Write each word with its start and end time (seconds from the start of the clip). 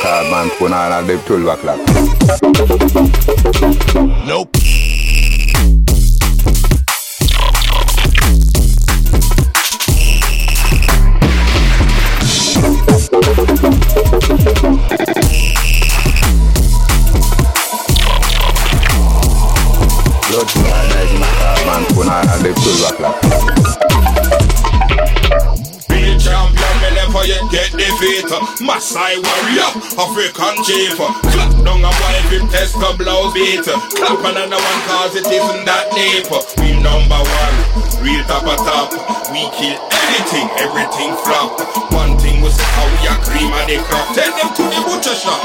matter, 0.00 0.30
man, 0.30 0.48
phone 0.50 0.72
all 0.72 0.92
of 0.92 1.06
them 1.06 1.20
12 1.20 1.46
o'clock. 1.48 1.80
Nope. 4.26 4.52
Blood 20.28 20.48
clot, 20.48 20.82
no, 20.88 21.00
the 21.04 21.16
matter, 21.20 21.66
man, 21.66 21.84
phone 21.92 22.08
all 22.08 22.28
of 22.28 22.38
them 22.42 22.54
12 22.54 22.92
o'clock. 22.92 23.16
Real 25.90 26.16
champion, 26.18 26.74
me 26.80 26.88
never 26.94 27.24
yet 27.26 27.44
get 27.50 27.70
defeat. 27.72 28.30
Maasai 28.62 29.14
warrior, 29.22 29.31
African 29.72 30.56
chief. 30.64 30.96
Clap 30.96 31.52
down 31.64 31.80
a 31.80 31.88
wife, 31.88 32.50
test 32.52 32.76
a 32.76 32.90
blouse 32.96 33.32
beat. 33.32 33.64
Clap 33.64 34.20
another 34.20 34.60
one 34.60 34.80
cause 34.84 35.16
it 35.16 35.26
isn't 35.26 35.64
that 35.64 35.88
deep. 35.96 36.28
We 36.60 36.76
number 36.76 37.16
one, 37.16 37.56
real 38.04 38.20
top 38.28 38.44
of 38.44 38.60
top. 38.60 38.92
We 39.32 39.48
kill 39.56 39.80
anything, 39.80 40.48
everything 40.60 41.16
flop. 41.24 41.56
One 41.92 42.18
thing 42.20 42.44
we 42.44 42.50
say 42.52 42.68
how 42.76 42.84
we 42.84 43.08
a 43.08 43.16
cream 43.24 43.48
of 43.48 43.64
the 43.64 43.80
crop. 43.88 44.12
Tell 44.12 44.32
them 44.36 44.50
to 44.60 44.62
the 44.68 44.80
butcher 44.84 45.16
shop, 45.16 45.40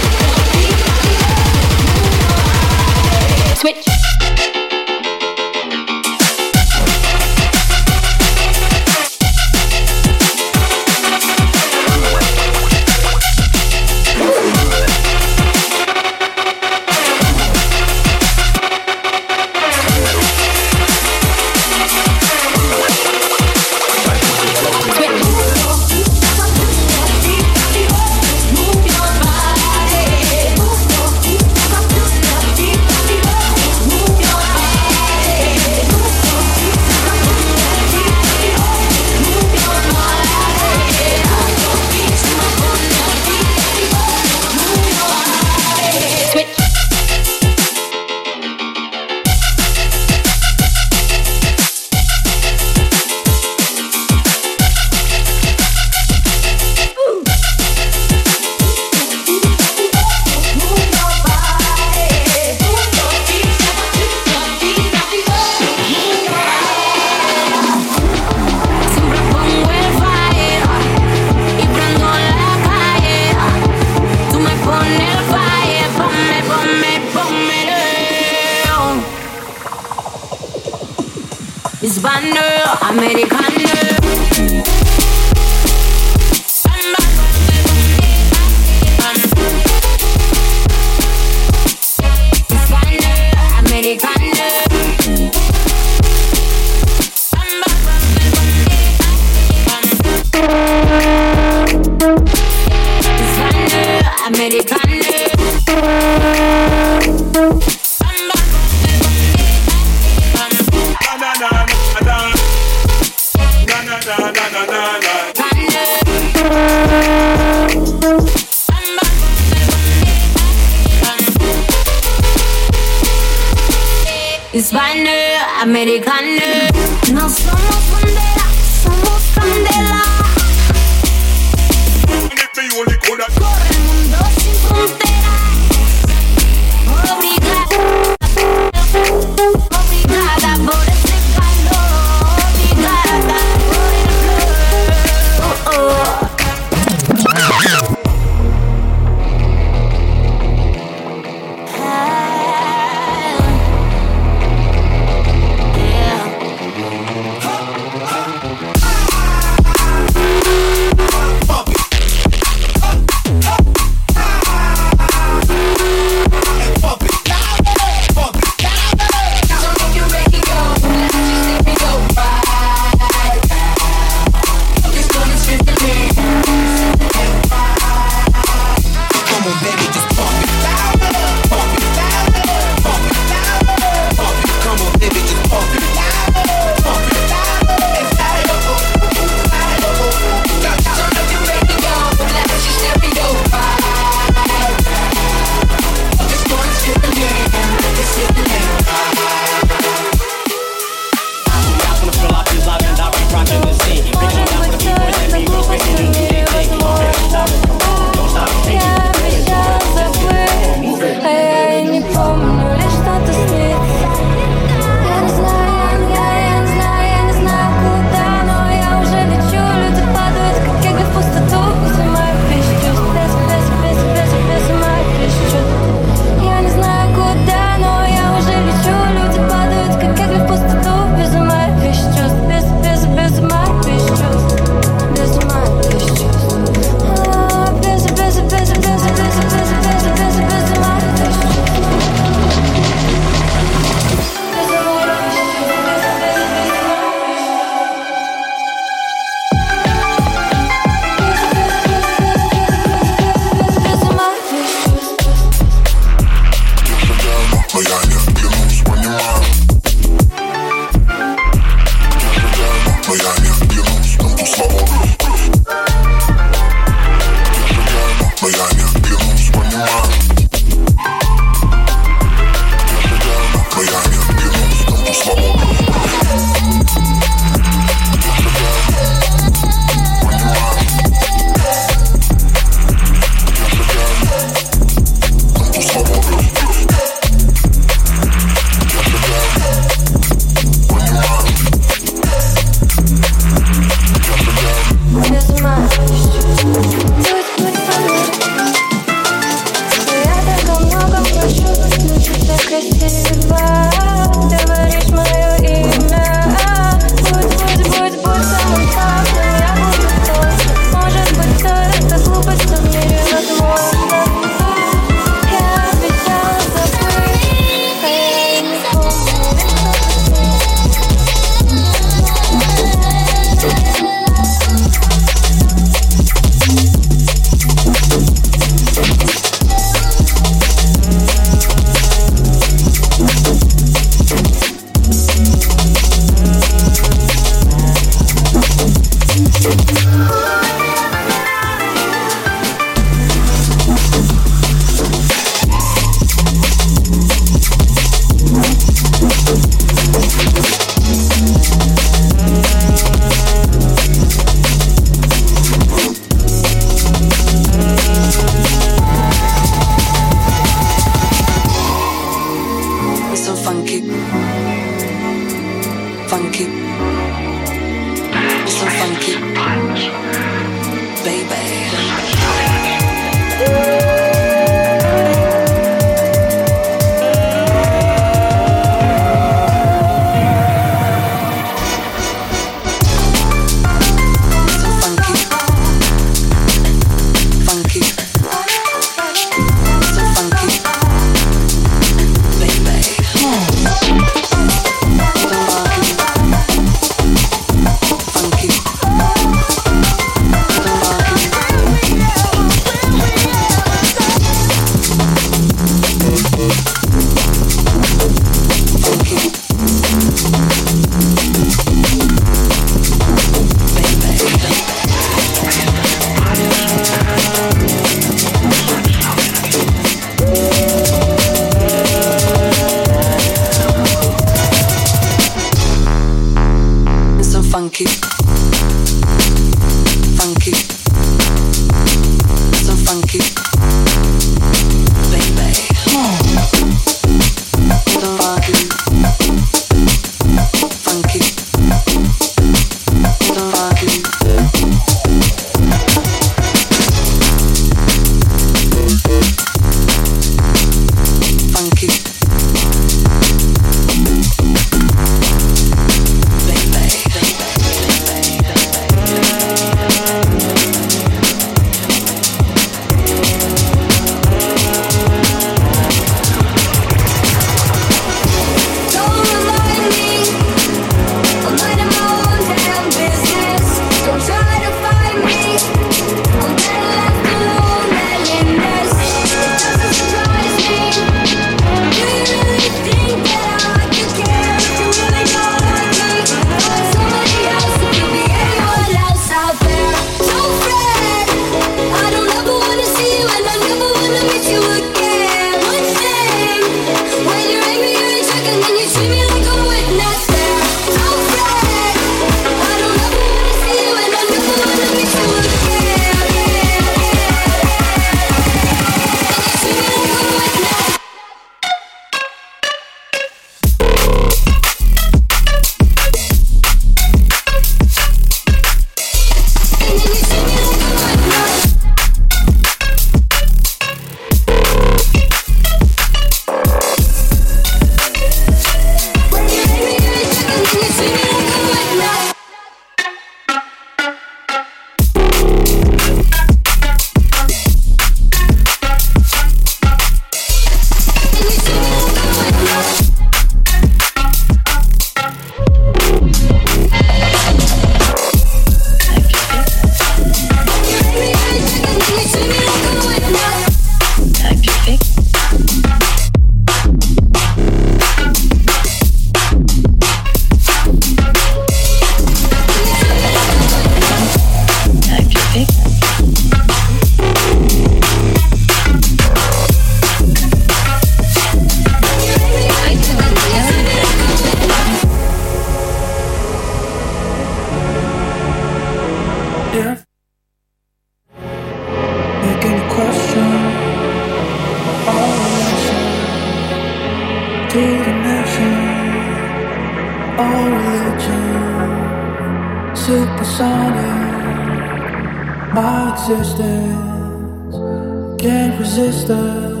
existence. 599.26 600.00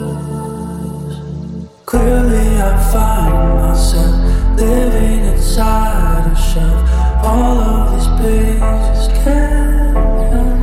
Clearly, 1.84 2.60
I 2.60 2.90
find 2.92 3.60
myself 3.60 4.14
living 4.58 5.24
inside 5.32 6.26
a 6.26 6.36
shell. 6.36 6.78
All 7.24 7.58
of 7.58 7.92
these 7.92 8.08
pages 8.20 9.08
can 9.22 9.96
end. 10.32 10.62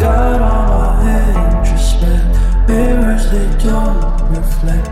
Got 0.00 0.40
all 0.42 1.02
my 1.02 1.20
introspect, 1.62 2.28
mirrors 2.68 3.24
they 3.30 3.48
don't 3.64 4.04
reflect. 4.36 4.89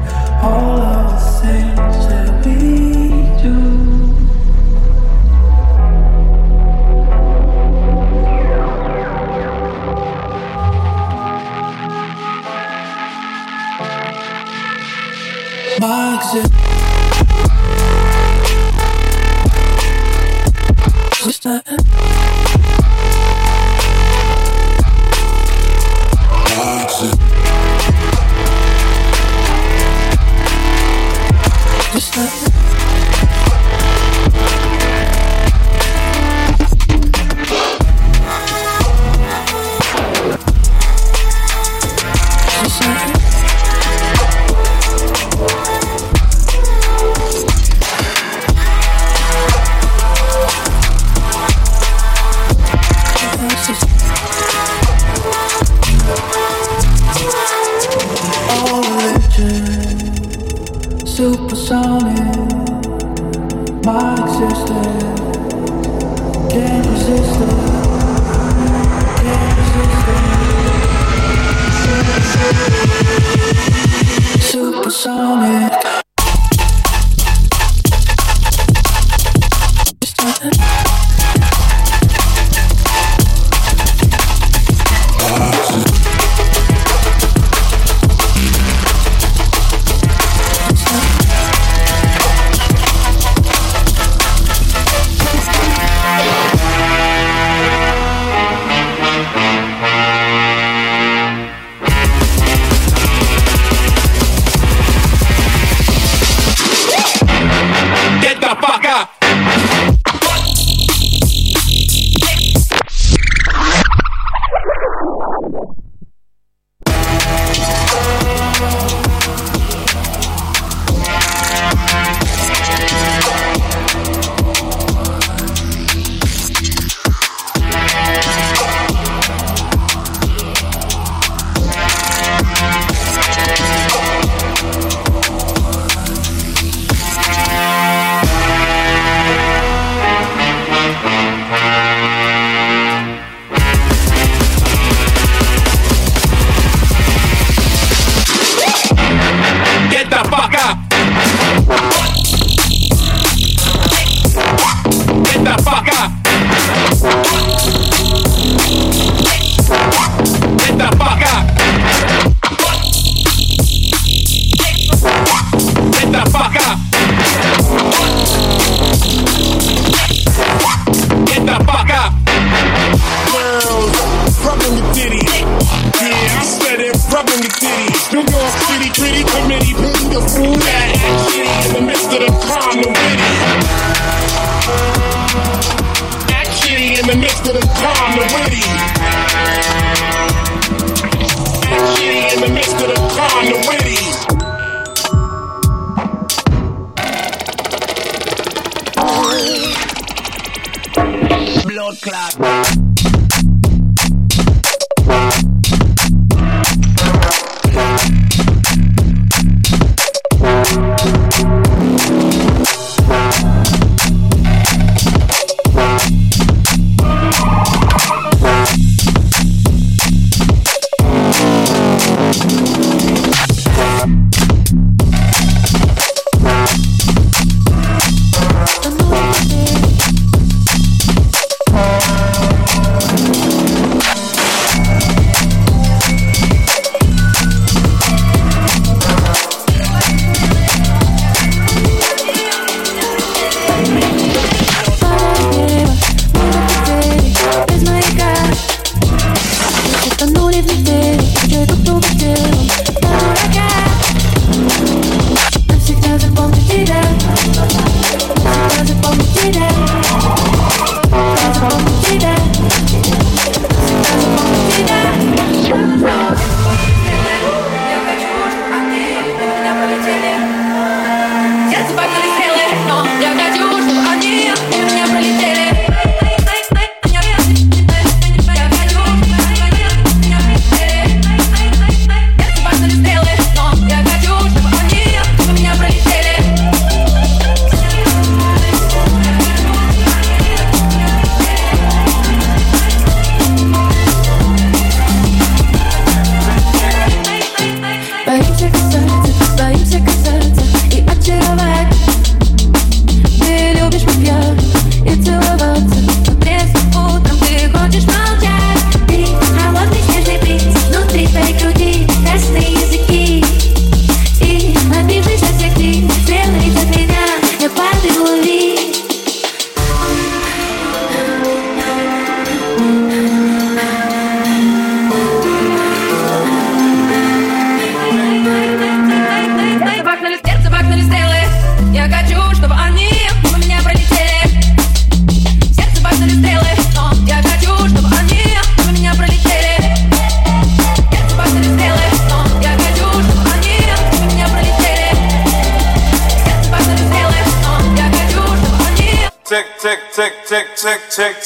Tick, 351.19 351.43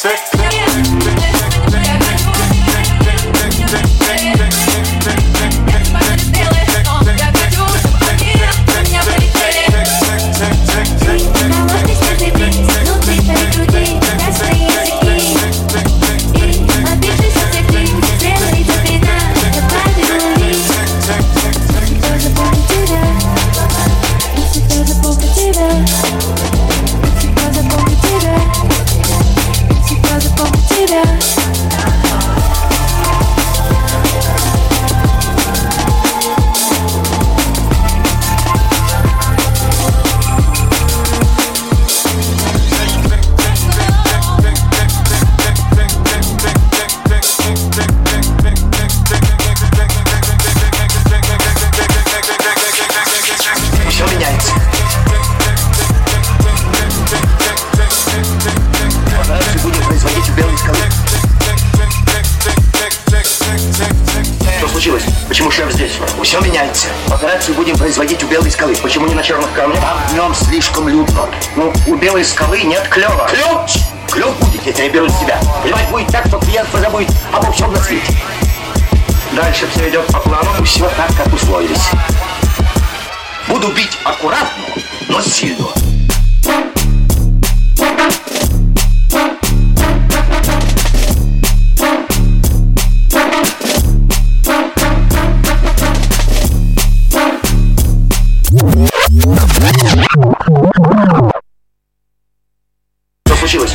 случилось? 103.43 103.73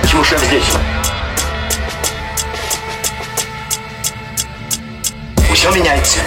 Почему 0.00 0.22
шеф 0.22 0.40
здесь? 0.44 0.62
Все 5.52 5.70
меняется. 5.72 6.20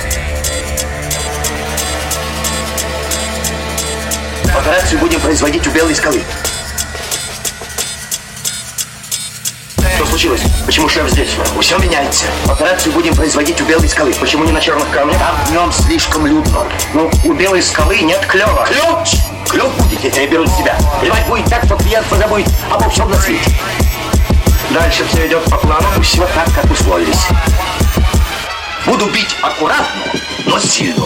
Операцию 4.53 4.99
будем 4.99 5.21
производить 5.21 5.65
у 5.65 5.71
белой 5.71 5.95
скалы. 5.95 6.21
Случилось? 10.09 10.41
Почему 10.65 10.89
шеф 10.89 11.09
здесь? 11.09 11.29
Все 11.61 11.77
меняется. 11.77 12.25
Операцию 12.47 12.93
будем 12.93 13.15
производить 13.15 13.61
у 13.61 13.65
белой 13.65 13.87
скалы. 13.87 14.13
Почему 14.19 14.43
не 14.43 14.51
на 14.51 14.59
черных 14.59 14.89
камнях? 14.89 15.17
Там 15.19 15.35
днем 15.49 15.71
слишком 15.71 16.25
людно. 16.25 16.65
Ну, 16.93 17.09
у 17.25 17.33
белой 17.33 17.61
скалы 17.61 17.99
нет 17.99 18.25
клева. 18.25 18.65
Ключ! 18.65 19.19
Клев 19.47 19.71
будет, 19.77 20.03
если 20.03 20.21
я 20.21 20.27
беру 20.27 20.43
на 20.43 20.49
себя. 20.49 20.77
Плевать 20.99 21.25
будет 21.27 21.45
так, 21.45 21.63
что 21.65 21.75
клиент 21.75 22.05
позабудет 22.07 22.49
обо 22.69 22.89
всем 22.89 23.09
на 23.09 23.17
свете. 23.19 23.51
Дальше 24.71 25.03
все 25.11 25.27
идет 25.27 25.43
по 25.45 25.57
плану, 25.57 25.87
все 26.01 26.27
так, 26.27 26.47
как 26.53 26.71
условились. 26.71 27.27
Буду 28.85 29.05
бить 29.07 29.35
аккуратно, 29.41 30.03
но 30.45 30.59
сильно. 30.59 31.05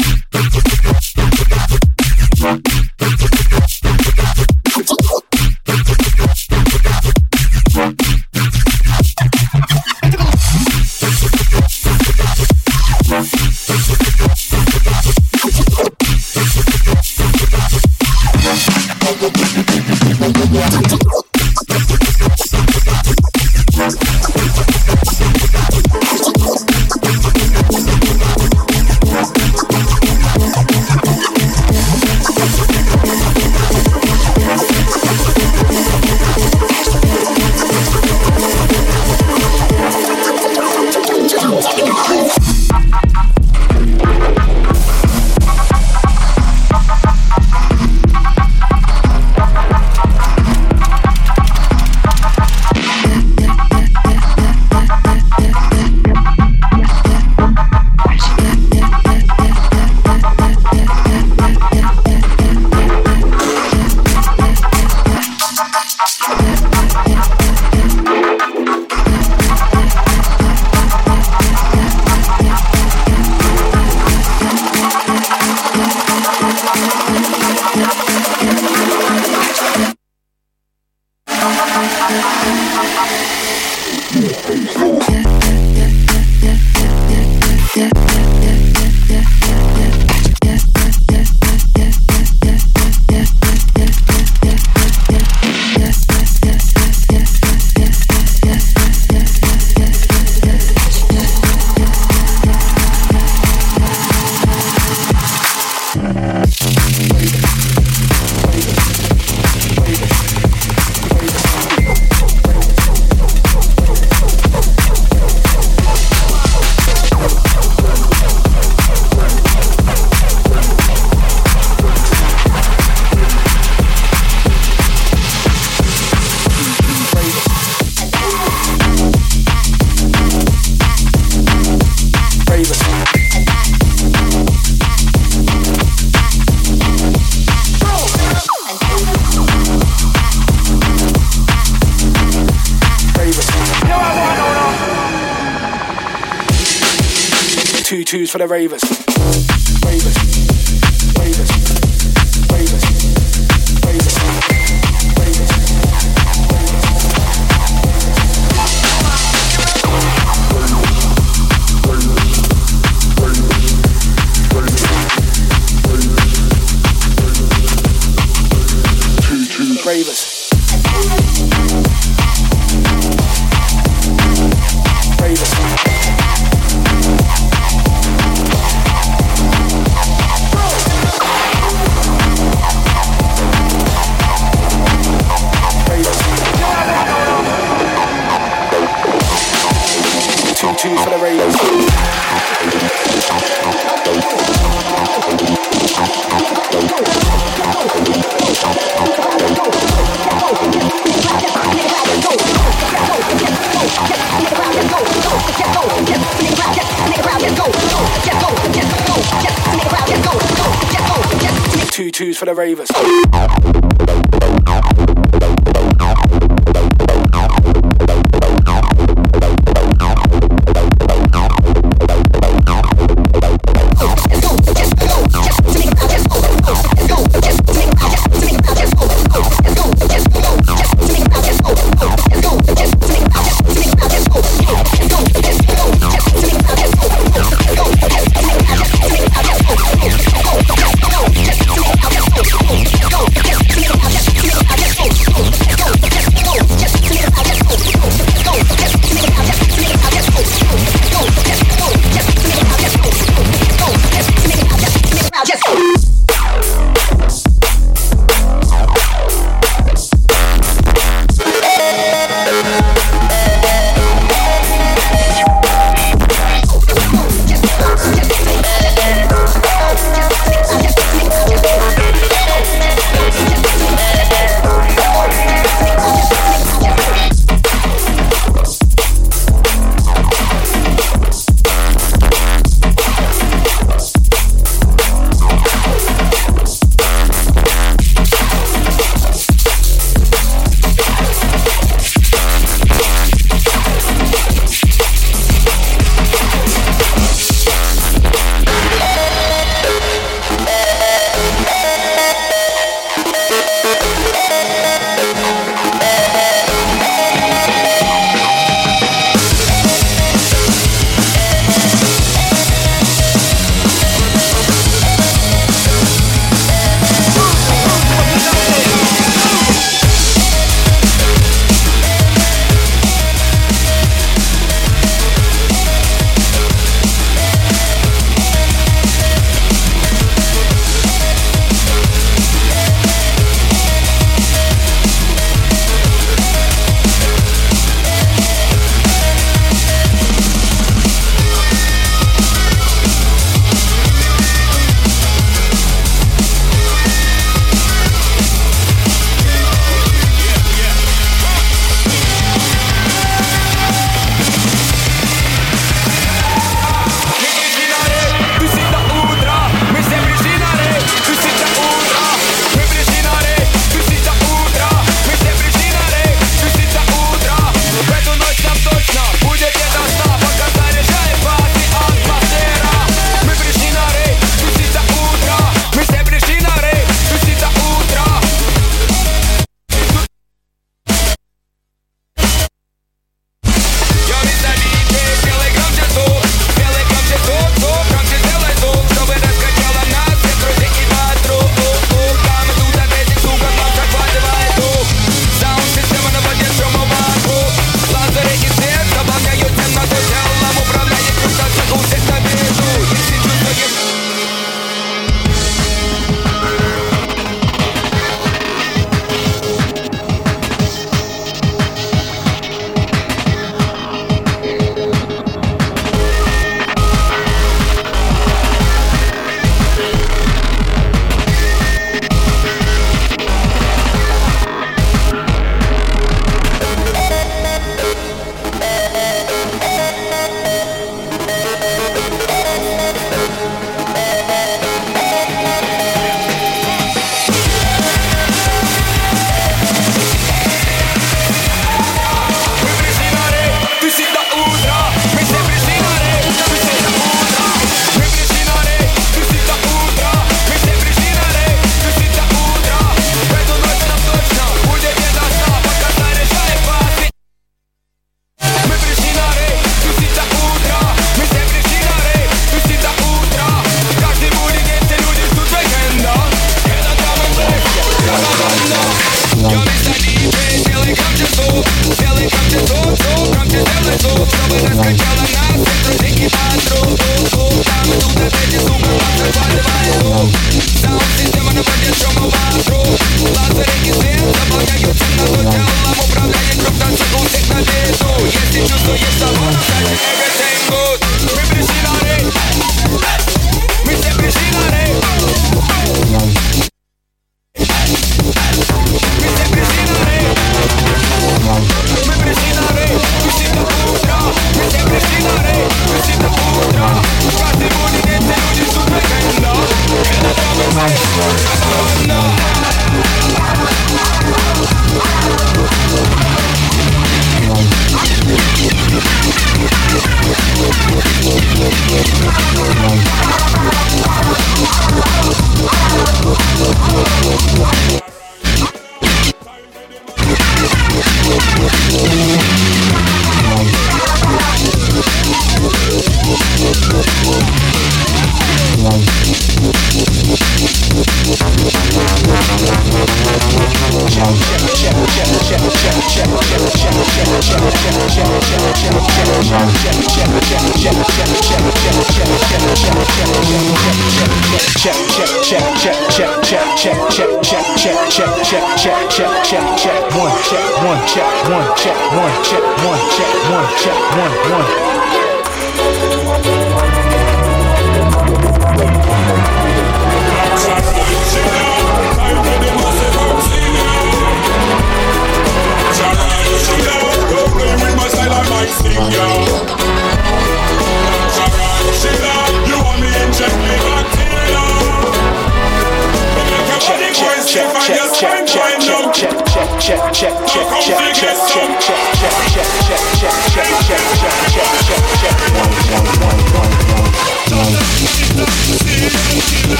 for 148.31 148.37
the 148.37 148.47
ravers. 148.47 149.10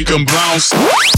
Make 0.00 0.08
them 0.08 0.24
bounce. 0.24 1.09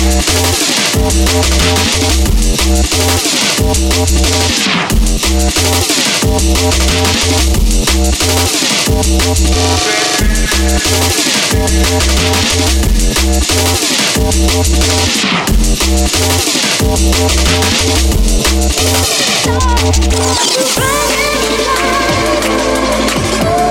love. 23.45 23.66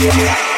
Siéntelo. 0.00 0.49